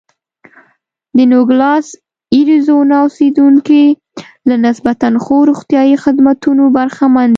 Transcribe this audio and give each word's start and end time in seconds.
د 1.15 1.17
نوګالس 1.31 1.87
اریزونا 2.37 2.97
اوسېدونکي 3.03 3.83
له 4.47 4.55
نسبتا 4.65 5.07
ښو 5.23 5.35
روغتیايي 5.49 5.95
خدمتونو 6.03 6.63
برخمن 6.77 7.27
دي. 7.29 7.29